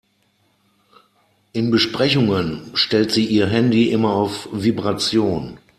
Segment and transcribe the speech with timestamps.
[1.53, 5.59] In Besprechungen stellt sie ihr Handy immer auf Vibration.